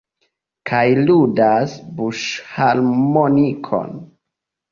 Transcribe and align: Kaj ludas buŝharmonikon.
Kaj 0.69 0.79
ludas 1.09 1.75
buŝharmonikon. 1.99 3.93